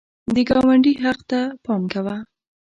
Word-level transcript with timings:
د 0.33 0.35
ګاونډي 0.49 0.93
حق 1.03 1.19
ته 1.29 1.39
پام 1.63 1.81
کوه 1.93 2.15